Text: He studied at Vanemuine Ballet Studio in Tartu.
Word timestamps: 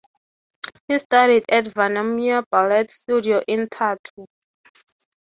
He 0.87 0.97
studied 0.97 1.43
at 1.51 1.65
Vanemuine 1.65 2.41
Ballet 2.49 2.87
Studio 2.87 3.39
in 3.47 3.67
Tartu. 3.69 4.25